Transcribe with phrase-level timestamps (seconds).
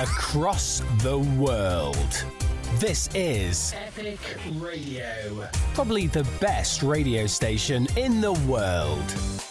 [0.00, 2.24] across the world.
[2.76, 4.18] This is Epic
[4.54, 5.46] Radio.
[5.74, 9.41] Probably the best radio station in the world.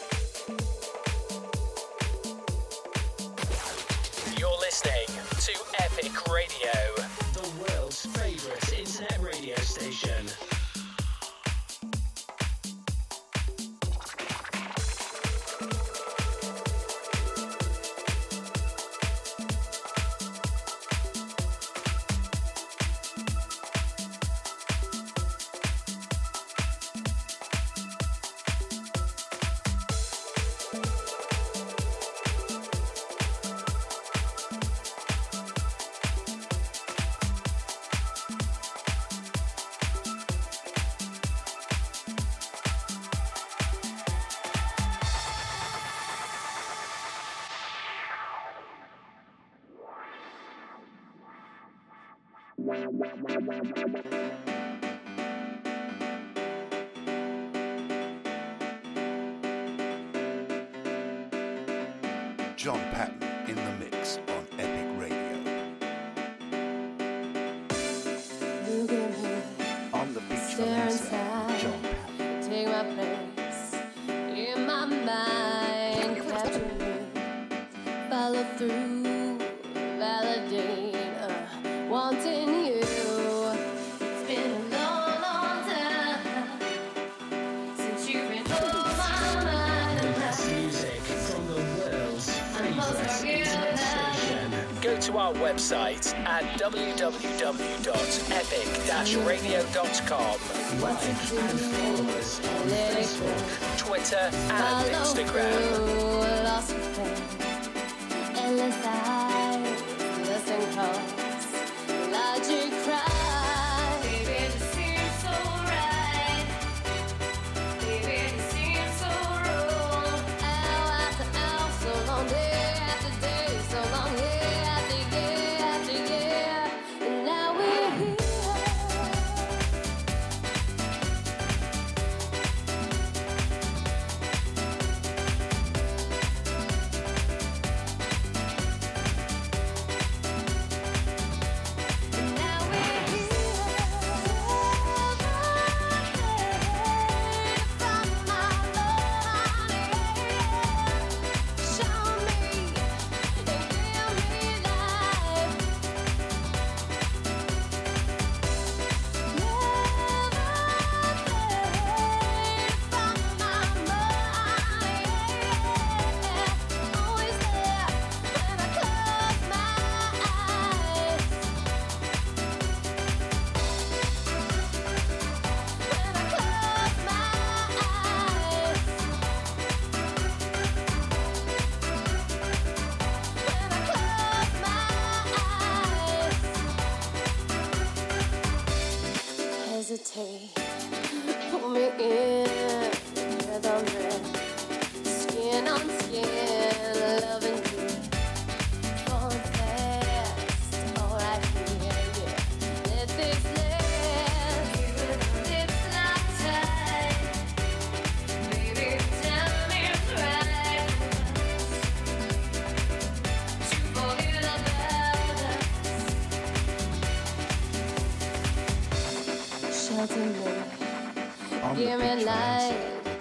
[220.07, 221.75] tonight.
[221.75, 222.75] Give me light,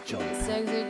[0.06, 0.90] sexy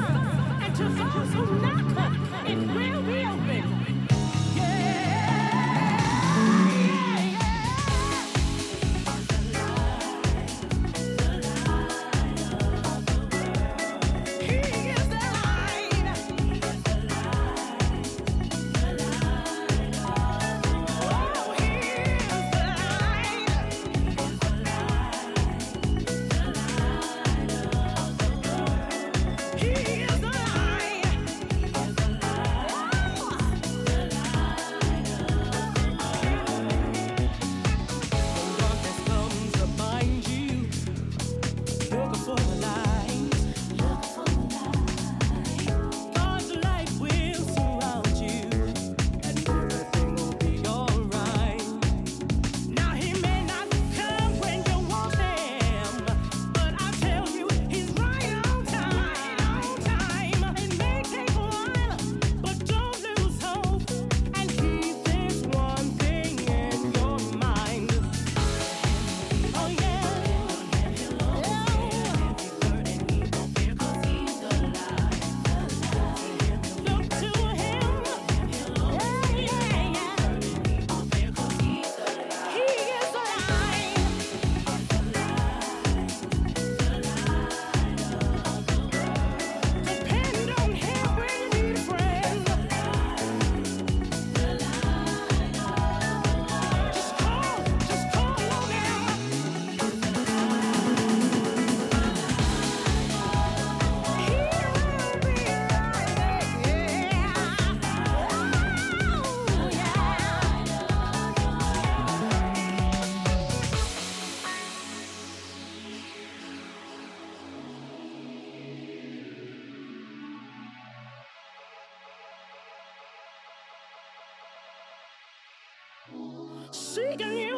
[0.81, 1.95] to those who knock,
[3.05, 3.40] be open.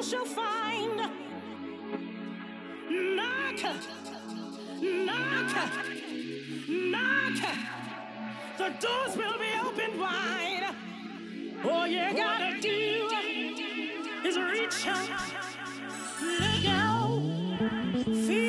[0.04, 0.98] shall find.
[2.90, 3.62] Knock,
[4.82, 5.56] knock,
[6.68, 7.40] knock.
[8.58, 10.76] The doors will be opened wide.
[11.64, 13.10] All you gotta do
[14.26, 15.10] is reach out,
[16.22, 17.22] look out,
[18.06, 18.43] feel.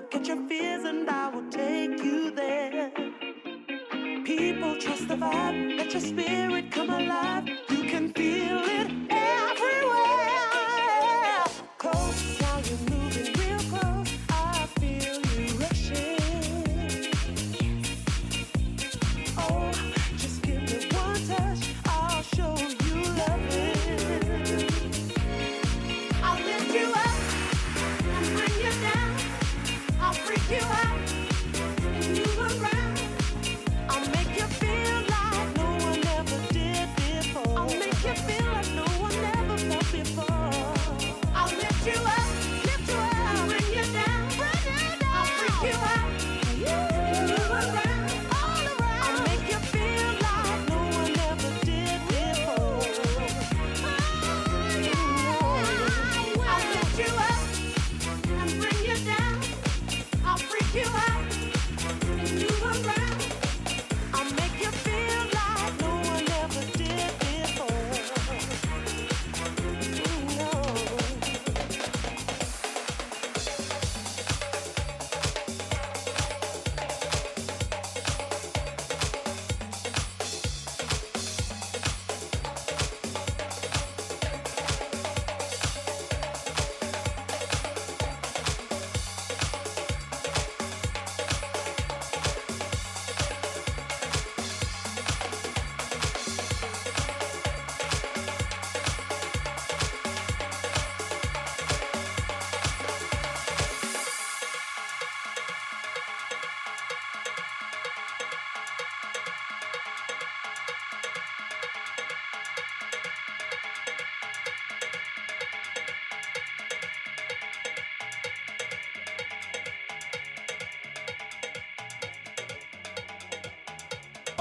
[0.00, 2.90] forget your fears and I will take you there.
[4.24, 5.59] People trust the vibe.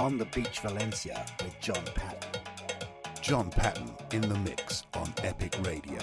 [0.09, 2.41] On the Beach Valencia with John Patton.
[3.21, 5.99] John Patton in the mix on Epic Radio.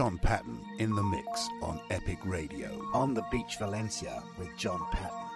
[0.00, 2.70] John Patton in the mix on Epic Radio.
[2.94, 5.29] On the Beach Valencia with John Patton.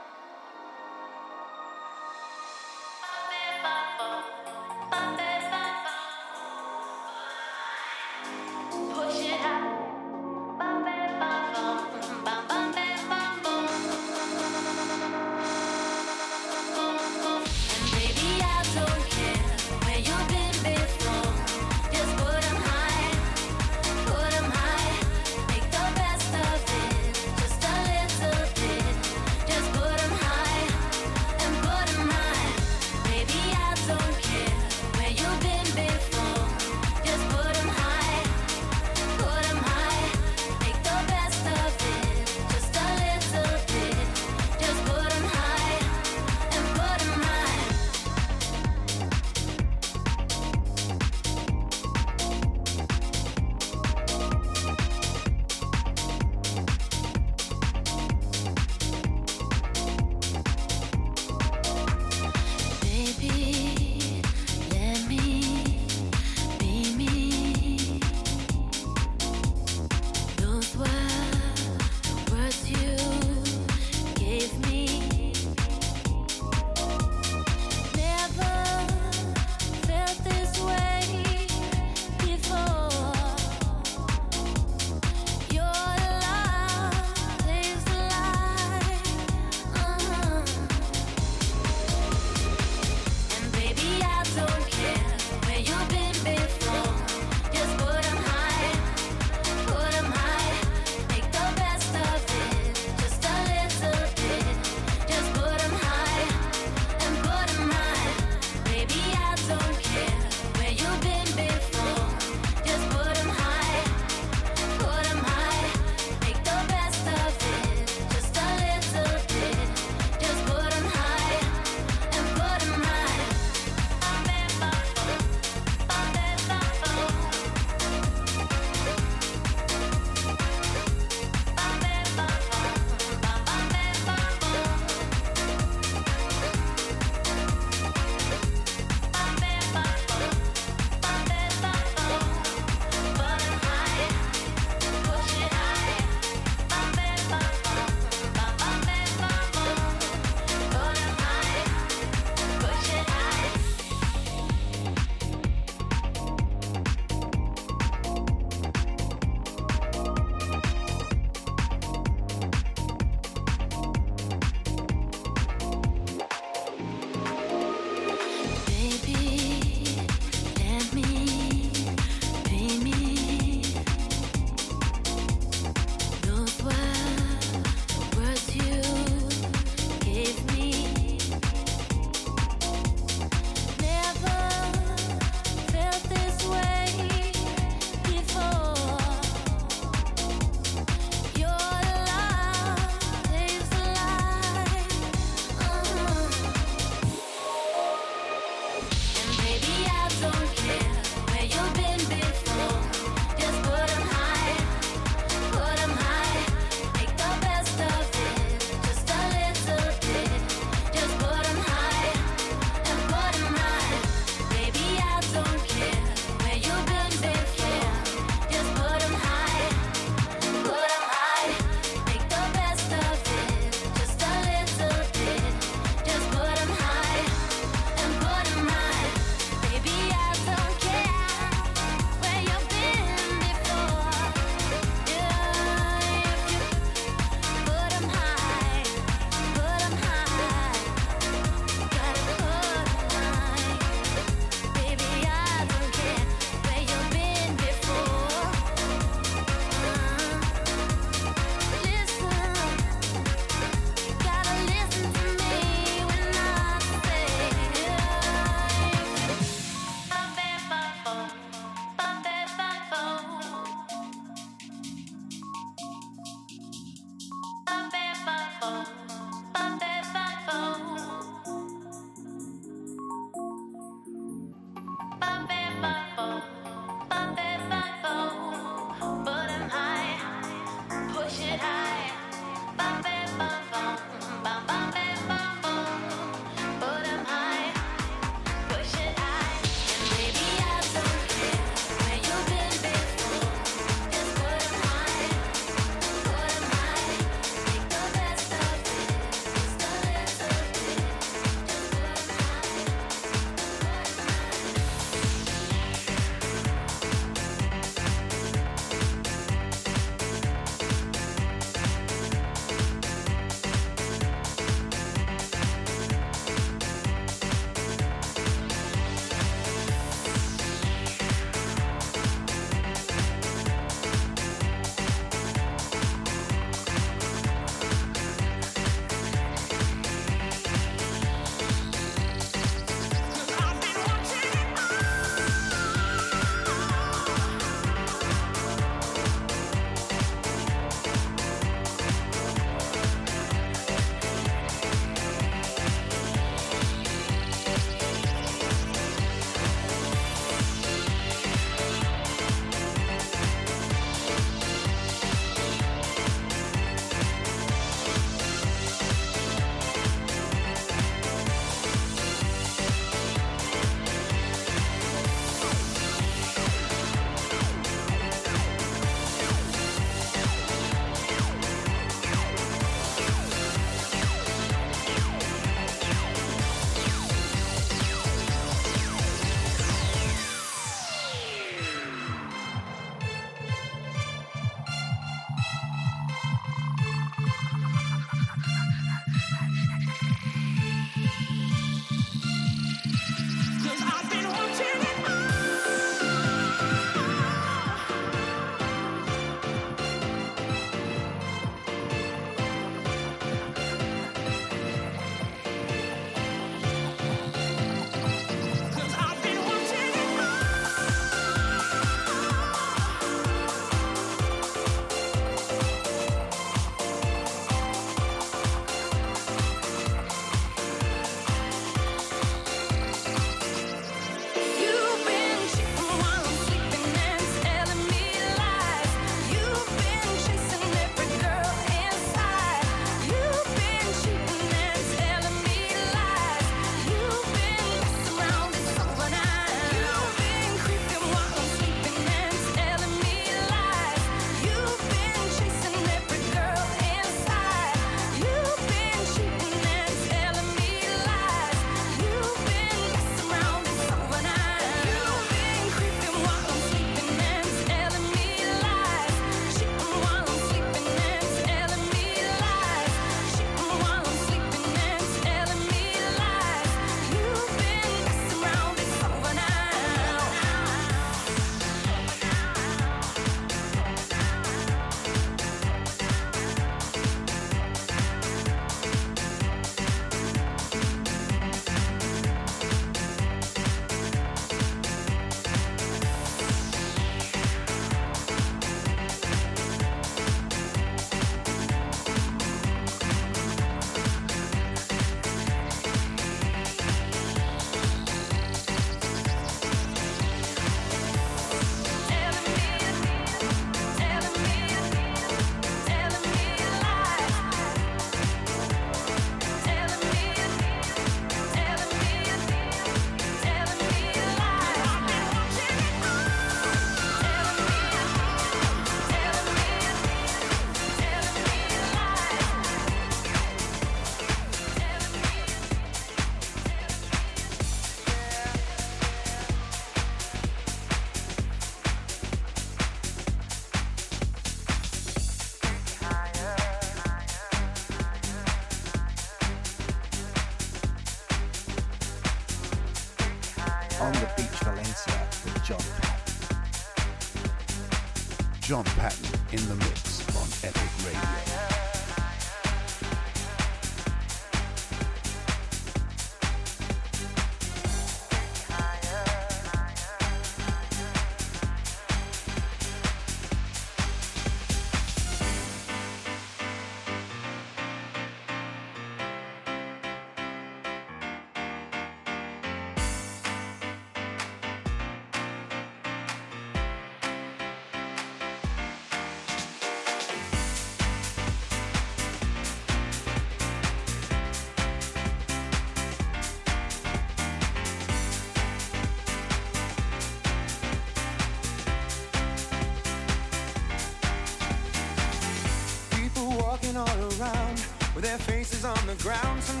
[599.05, 600.00] on the ground.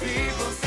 [0.00, 0.59] Just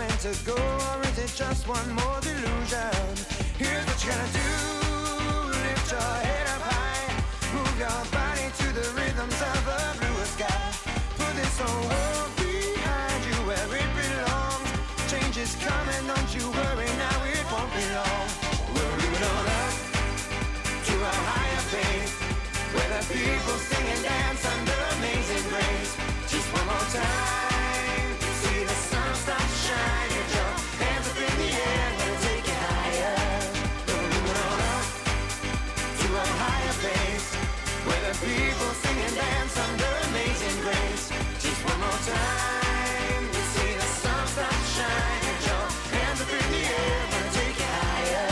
[0.00, 3.04] meant to go, or is it just one more delusion?
[3.60, 4.50] Here's what you gotta do:
[5.60, 7.04] lift your head up high,
[7.52, 10.72] move your body to the rhythms of a bluer sky.
[11.20, 14.70] Put this whole world behind you where it belongs.
[15.12, 18.28] Change is coming, don't you worry now, it won't be long.
[18.72, 19.74] We'll leave it all up
[20.88, 22.14] to a higher pace,
[22.72, 25.92] where the people sing and dance under amazing grace.
[26.32, 27.29] Just one more time,
[38.20, 41.08] people sing and dance under amazing grace.
[41.40, 45.64] Just one more time, you see the sun start to shine, get your
[45.96, 48.28] hands up in the air, we'll take you higher.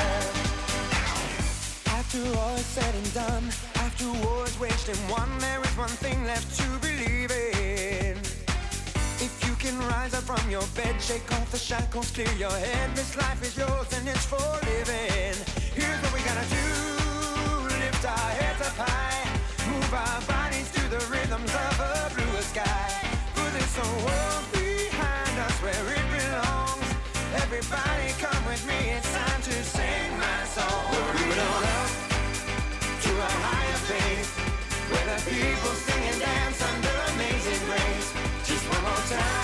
[1.98, 3.44] After all is said and done,
[3.76, 8.16] after war is waged and won, there is one thing left to believe in.
[9.20, 12.94] If you can rise up from your bed, shake off the shackles, clear your head.
[12.94, 14.36] This life is yours and it's for
[14.68, 15.34] living.
[15.74, 16.77] Here's what we gotta do:
[19.92, 22.92] our bodies to the rhythms of a bluer sky.
[23.34, 26.88] Put this whole world behind us where it belongs.
[27.42, 28.96] Everybody, come with me.
[28.96, 30.82] It's time to sing my song.
[30.90, 31.62] We'll move it on
[33.04, 34.30] to a higher pace
[34.90, 38.08] where the people sing and dance under amazing grace.
[38.44, 39.37] Just one more time,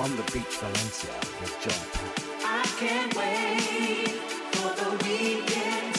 [0.00, 2.14] on the beach Valencia with John Pat.
[2.42, 4.08] I can't wait
[4.54, 5.89] for the weekend.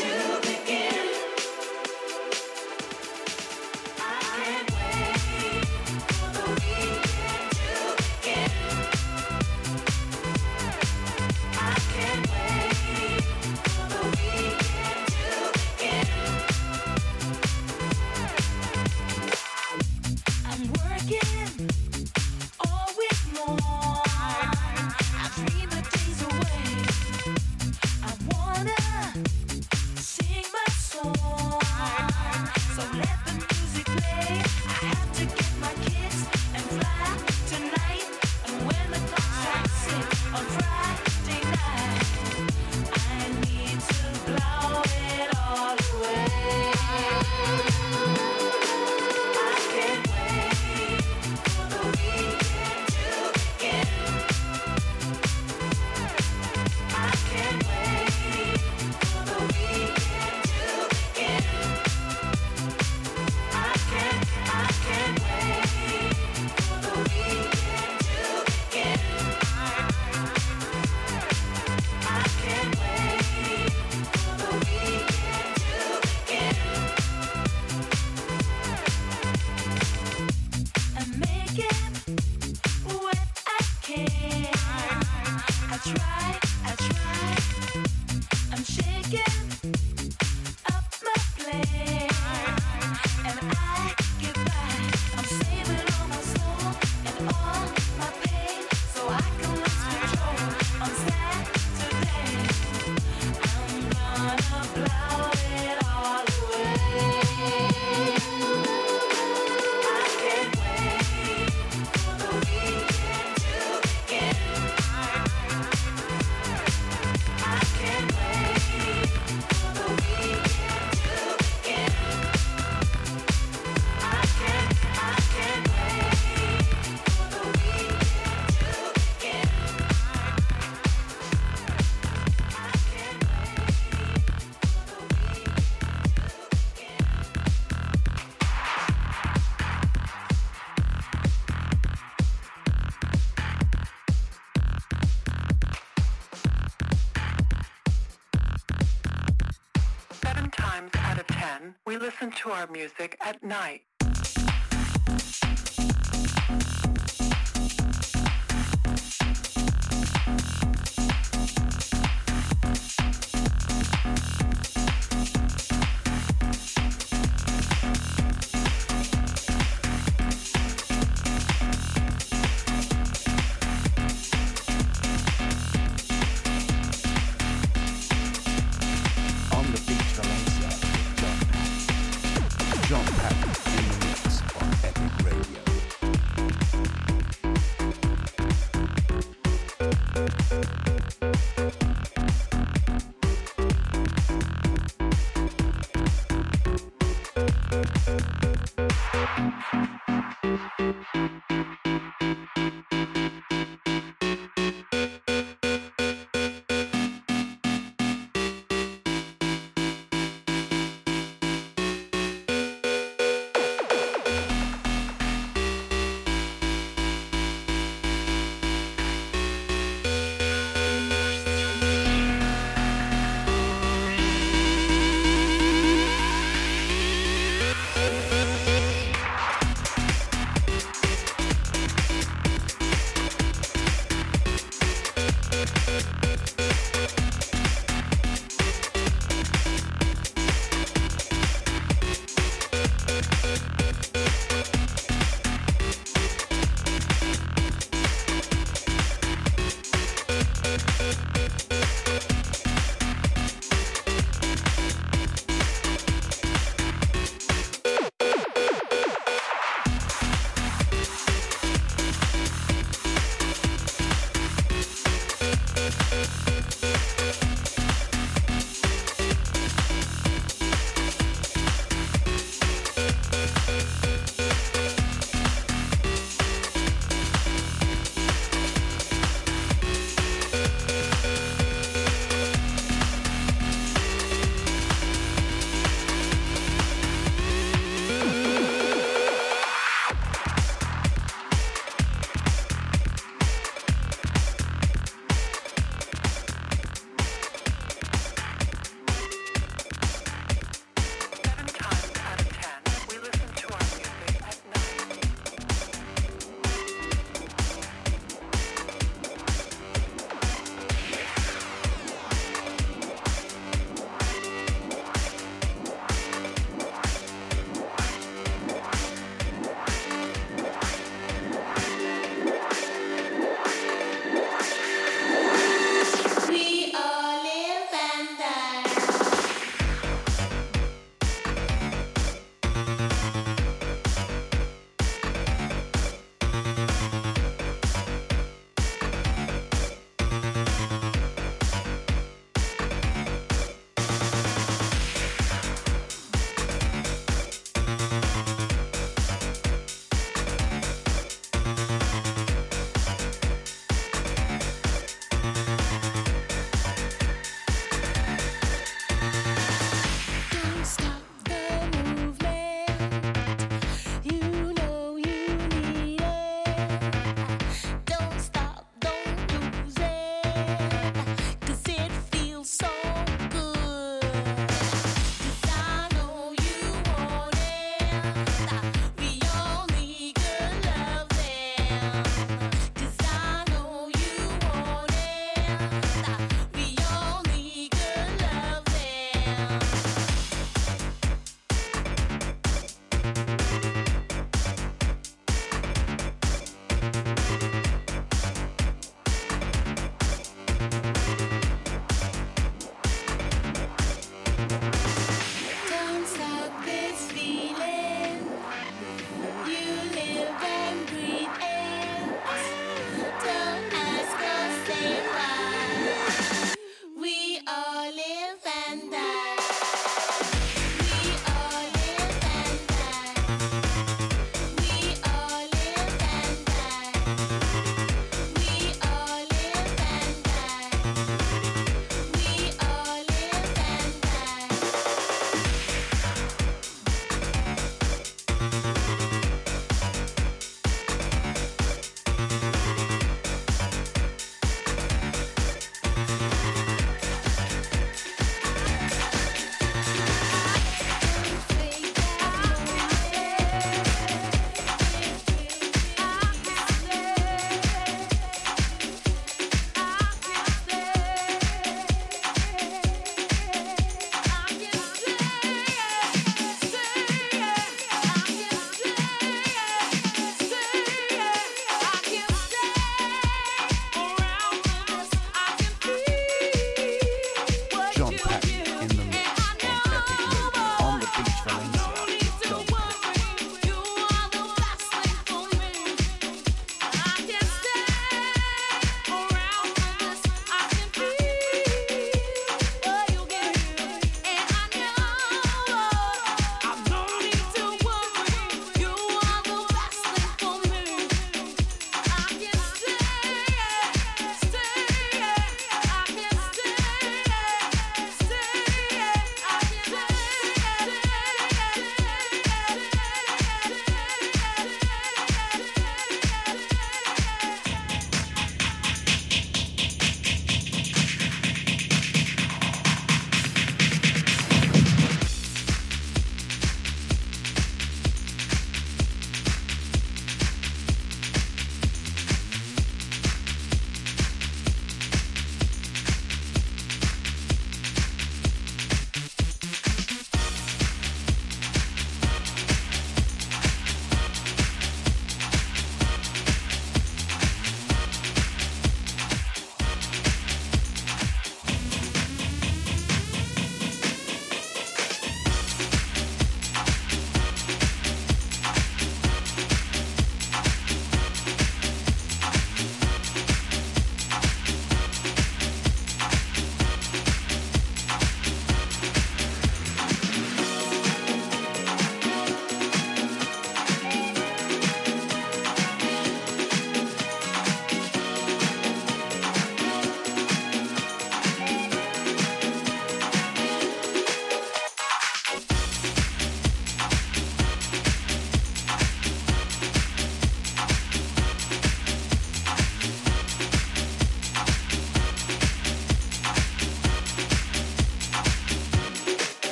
[152.41, 153.81] to our music at night.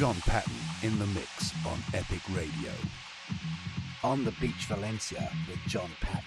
[0.00, 2.72] John Patton in the mix on Epic Radio.
[4.02, 6.19] On the Beach Valencia with John Patton.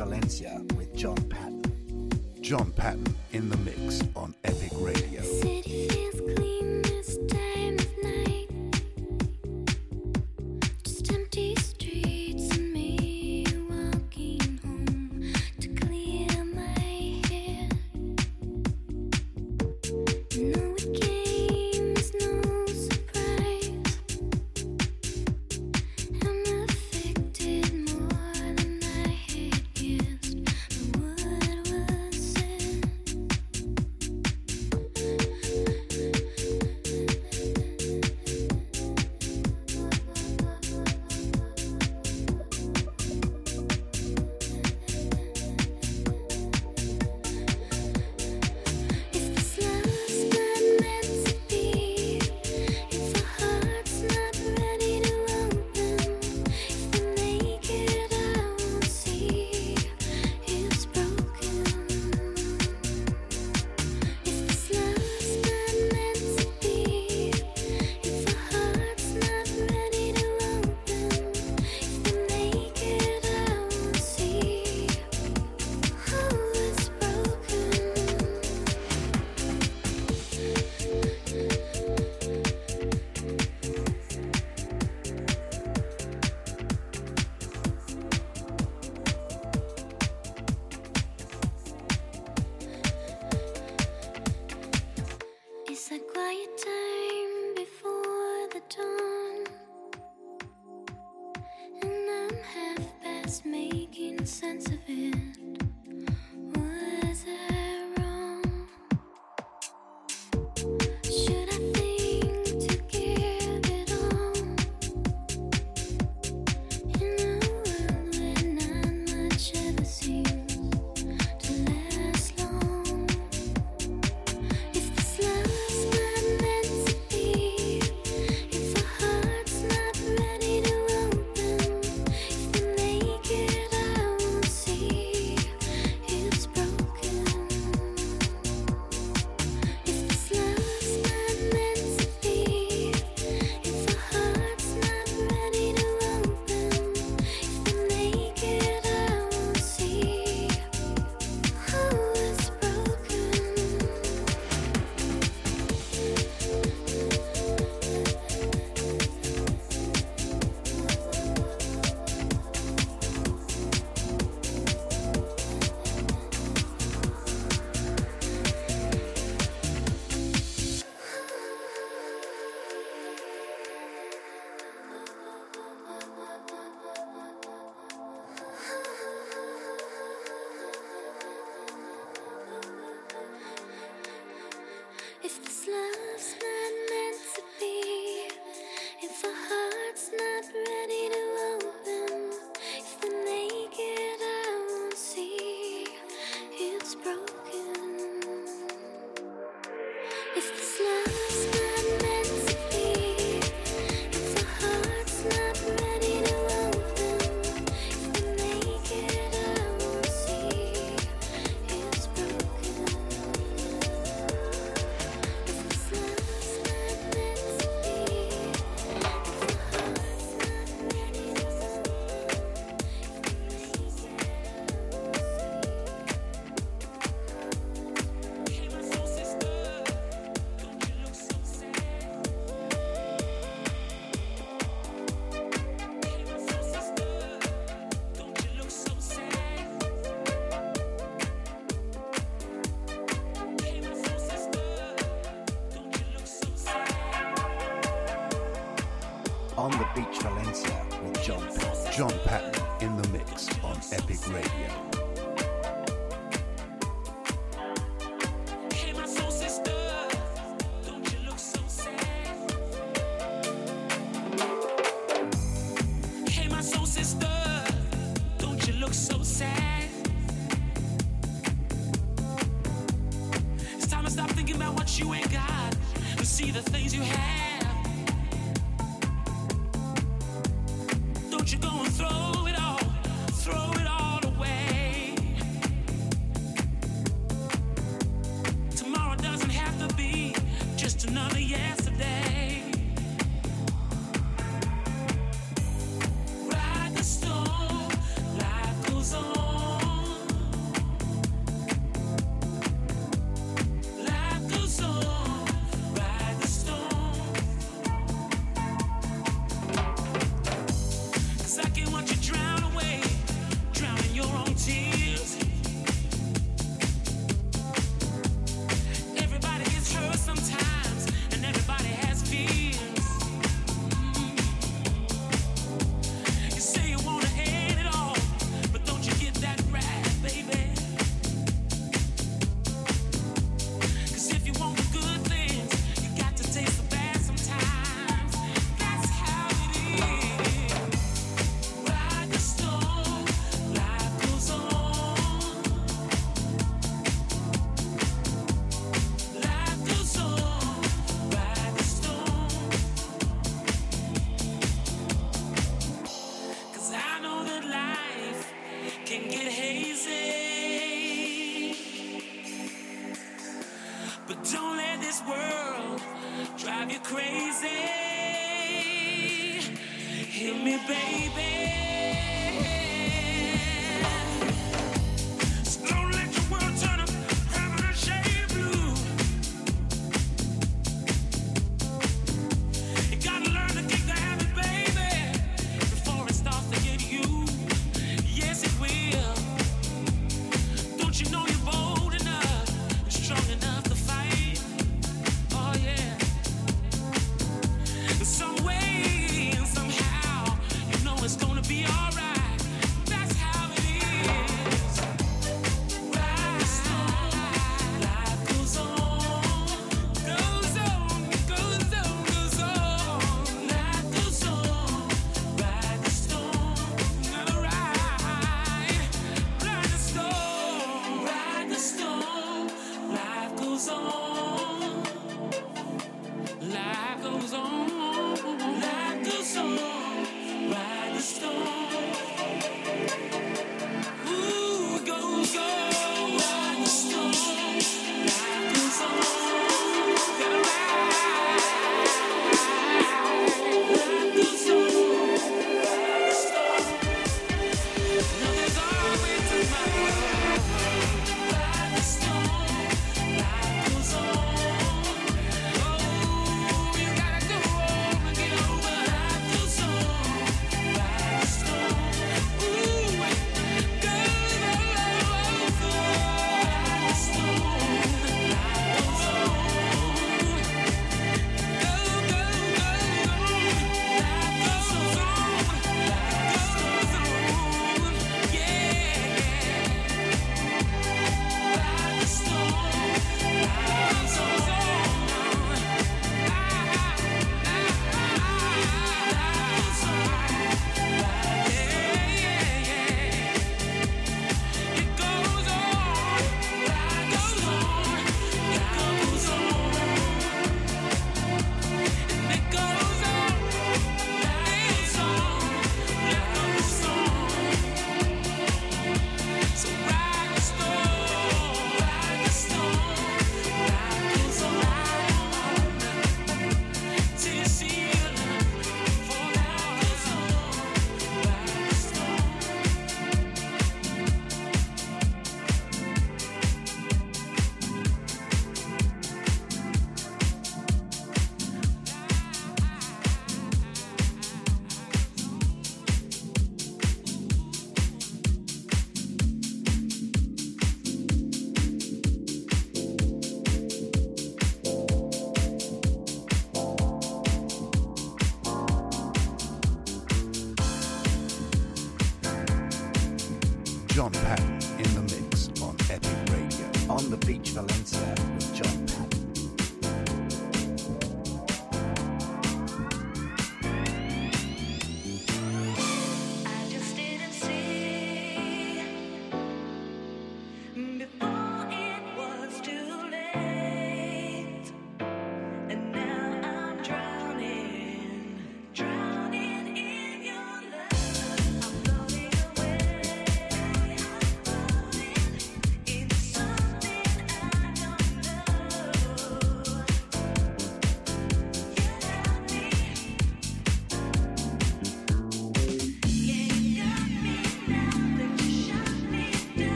[0.00, 0.62] Valencia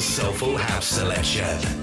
[0.00, 1.77] Soulful House Selection.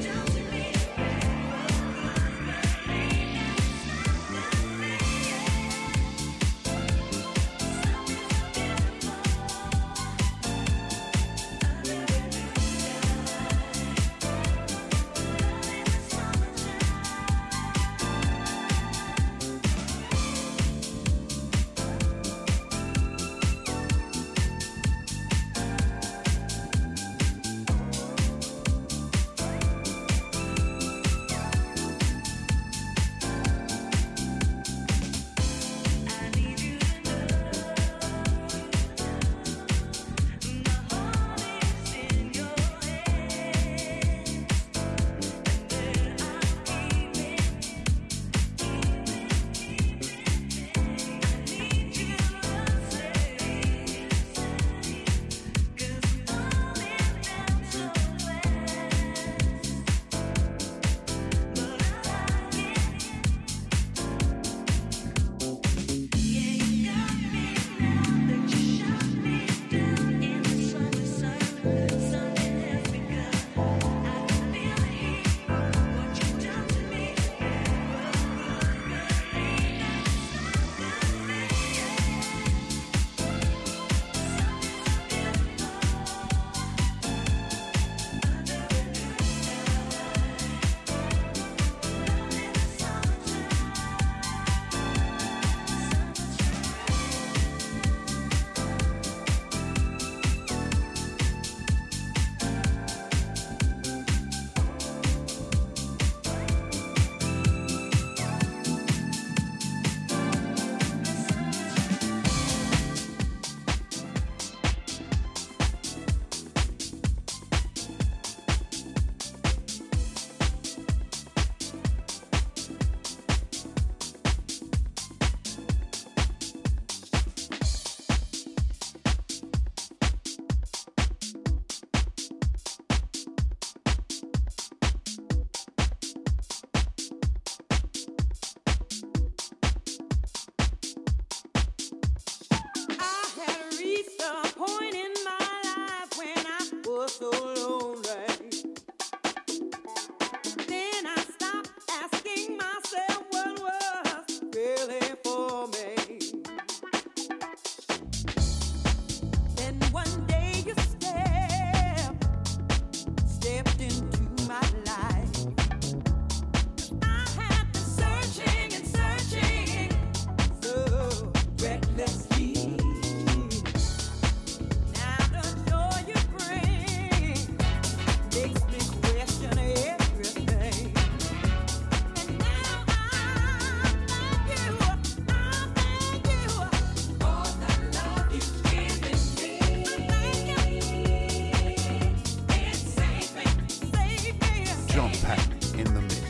[195.78, 196.25] In the mix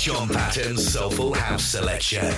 [0.00, 2.32] John Patton's Soulful House Selection.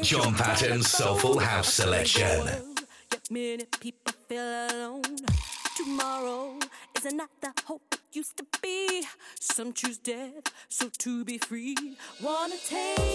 [0.00, 2.46] John Patton's Soulful House Selection.
[3.10, 5.02] Yet many people feel alone.
[5.76, 6.58] Tomorrow
[6.96, 9.04] is not the hope it used to be.
[9.40, 11.76] Some choose death, so to be free.
[12.22, 13.13] Wanna take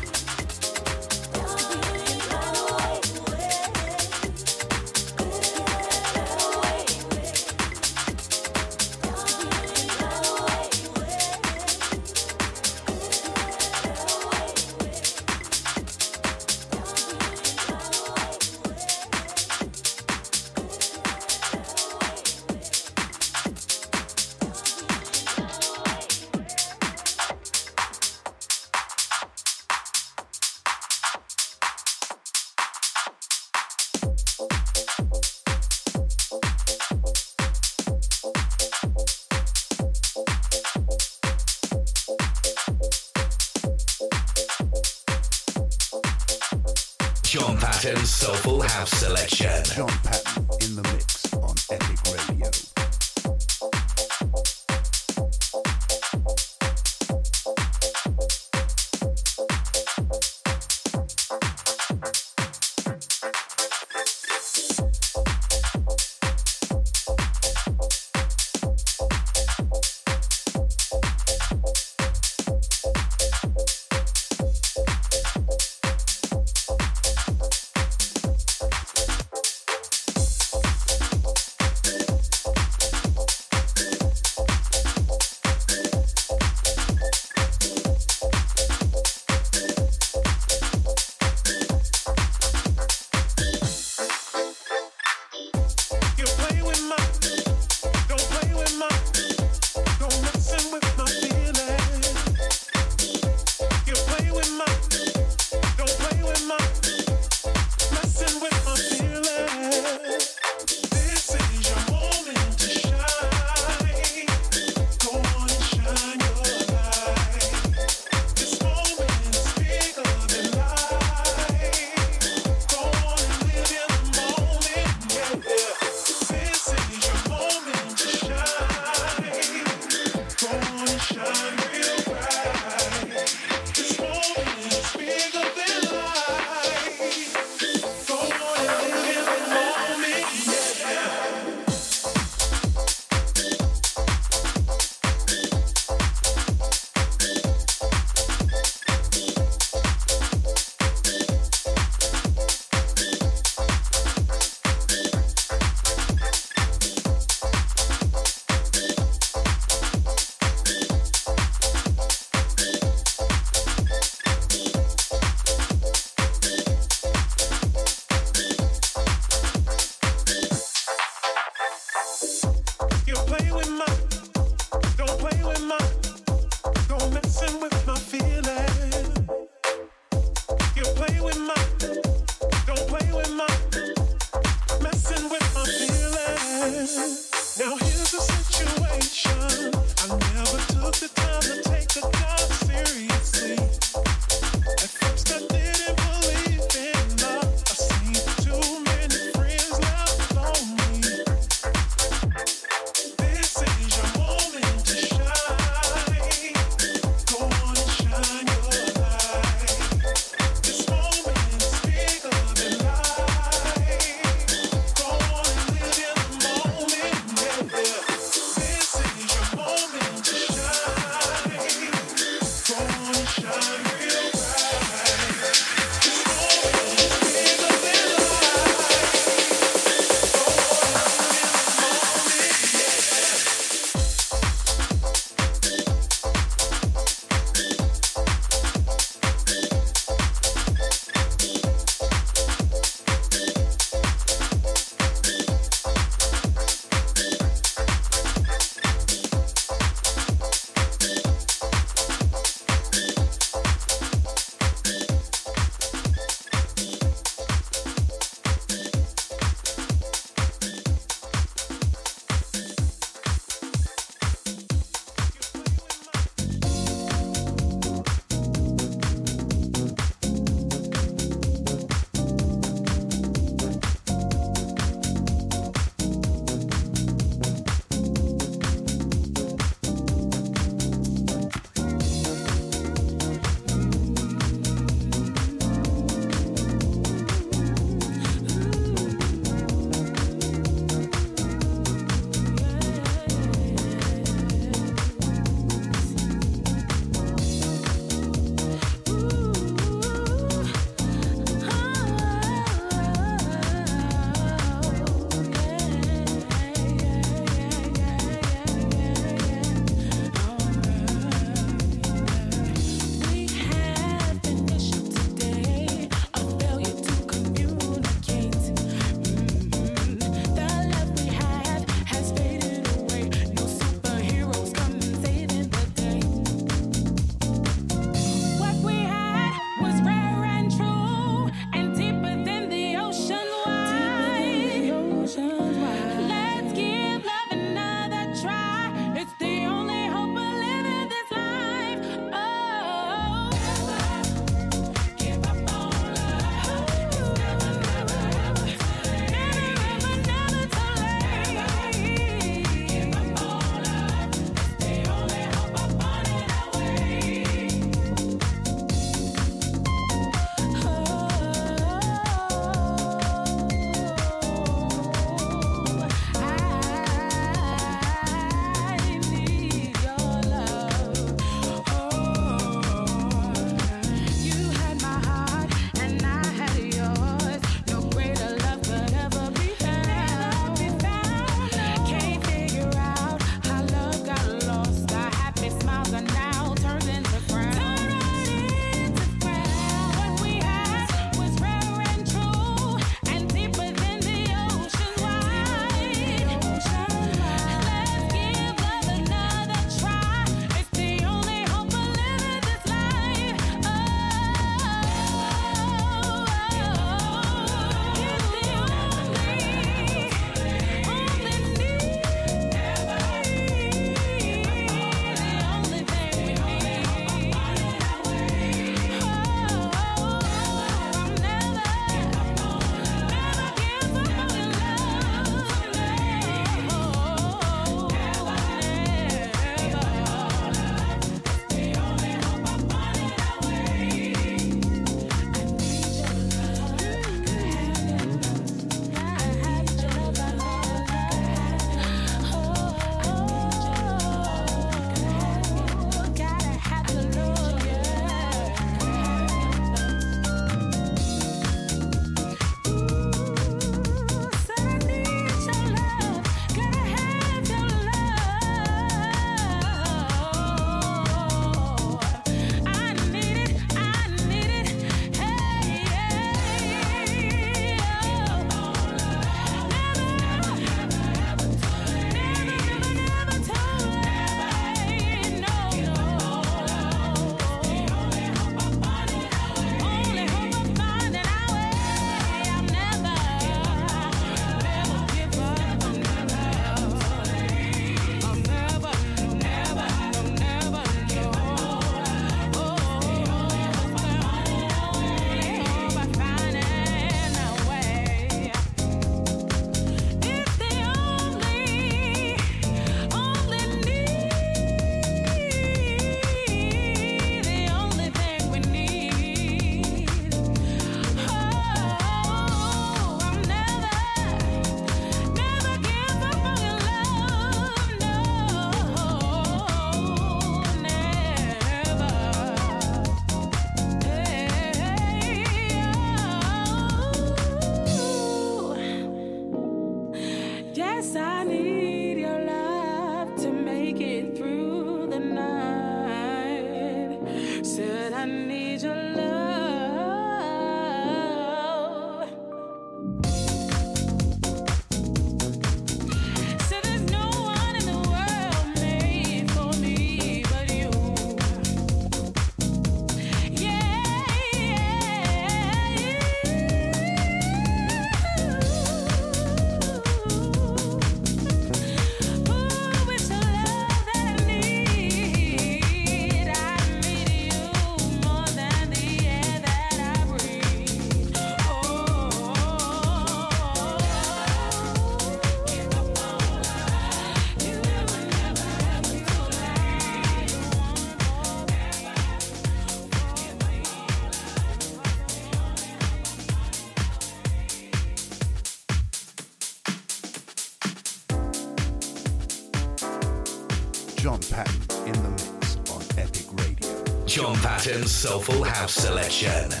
[598.03, 600.00] Patton's Soulful House Selection.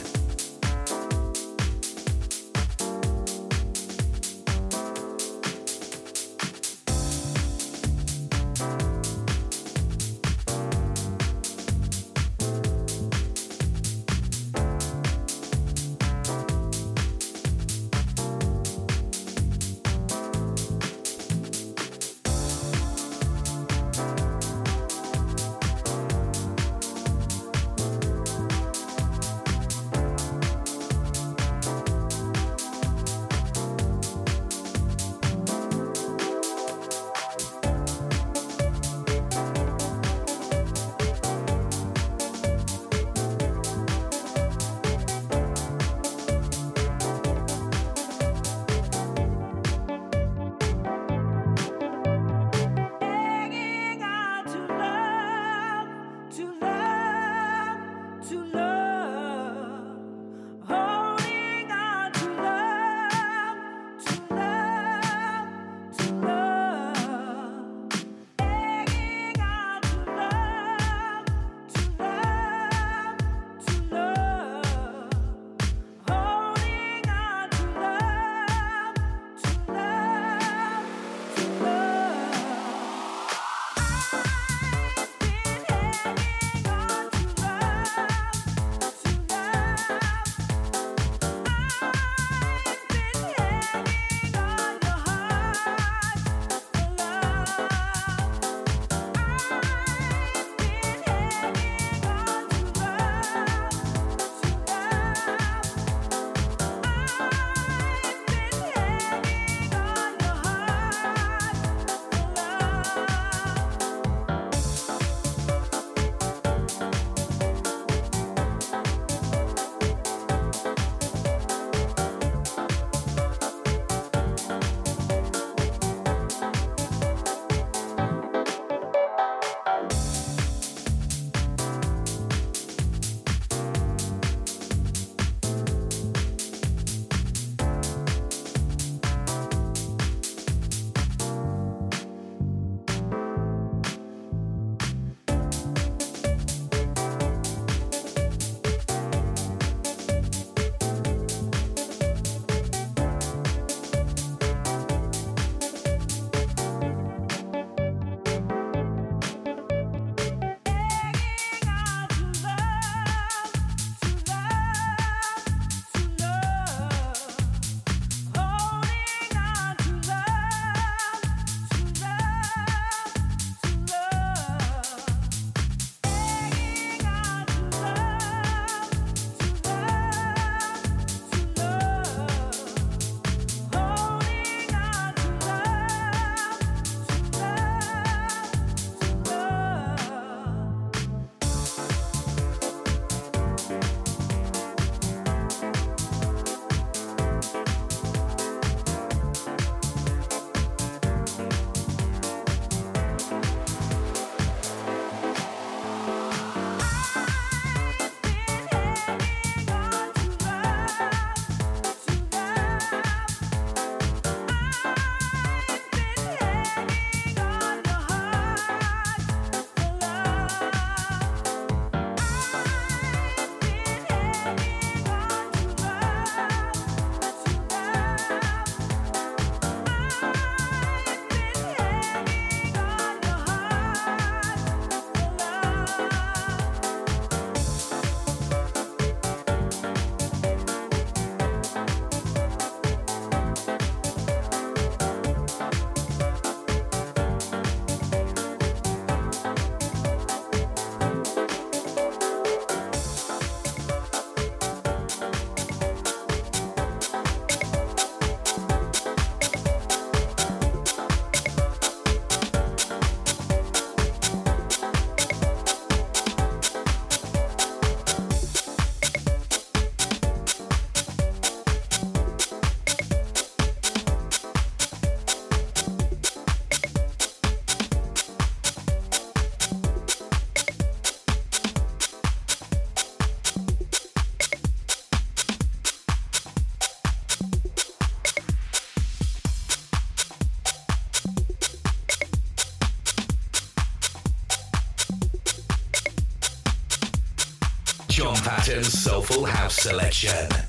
[299.81, 300.60] Selection.